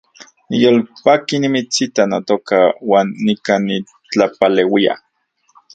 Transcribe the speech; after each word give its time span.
Niyolpaki 0.47 1.35
nimitsita, 1.41 2.01
notoka, 2.11 2.57
uan 2.89 3.07
nikan 3.25 3.61
nitlapaleuia 3.67 4.93